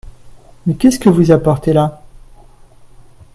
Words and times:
Mais 0.65 0.73
qu’est-ce 0.73 0.97
que 0.97 1.09
vous 1.09 1.29
apportez-là? 1.29 2.01